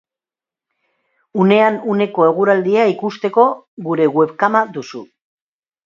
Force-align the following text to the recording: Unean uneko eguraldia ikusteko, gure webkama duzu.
Unean 1.43 1.77
uneko 1.95 2.27
eguraldia 2.31 2.89
ikusteko, 2.95 3.47
gure 3.91 4.13
webkama 4.19 4.67
duzu. 4.77 5.09